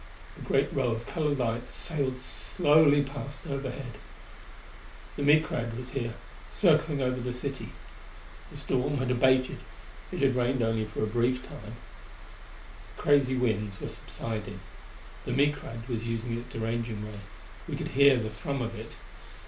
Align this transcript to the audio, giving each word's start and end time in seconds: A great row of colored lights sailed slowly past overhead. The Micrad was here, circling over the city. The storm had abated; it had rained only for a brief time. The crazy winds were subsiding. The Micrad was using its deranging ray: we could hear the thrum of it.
A 0.35 0.41
great 0.41 0.73
row 0.73 0.87
of 0.89 1.05
colored 1.05 1.37
lights 1.37 1.71
sailed 1.73 2.17
slowly 2.19 3.03
past 3.03 3.45
overhead. 3.45 3.99
The 5.15 5.21
Micrad 5.21 5.77
was 5.77 5.91
here, 5.91 6.15
circling 6.49 7.03
over 7.03 7.21
the 7.21 7.31
city. 7.31 7.69
The 8.49 8.57
storm 8.57 8.97
had 8.97 9.11
abated; 9.11 9.59
it 10.11 10.23
had 10.23 10.35
rained 10.35 10.63
only 10.63 10.85
for 10.85 11.03
a 11.03 11.05
brief 11.05 11.47
time. 11.47 11.75
The 12.95 13.01
crazy 13.03 13.35
winds 13.35 13.79
were 13.79 13.89
subsiding. 13.89 14.59
The 15.25 15.33
Micrad 15.33 15.87
was 15.87 16.03
using 16.03 16.35
its 16.35 16.47
deranging 16.47 17.05
ray: 17.05 17.19
we 17.69 17.75
could 17.75 17.89
hear 17.89 18.17
the 18.17 18.31
thrum 18.31 18.63
of 18.63 18.73
it. 18.73 18.93